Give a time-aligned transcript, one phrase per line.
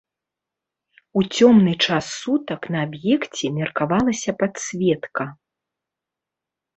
[1.19, 5.25] У цёмны час сутак на аб'екце меркавалася падсветка.